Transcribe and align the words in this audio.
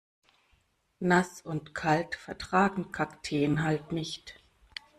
Nass 0.99 1.43
und 1.43 1.75
kalt 1.75 2.15
vertragen 2.15 2.91
Kakteen 2.91 3.61
halt 3.61 3.91
nicht. 3.91 4.41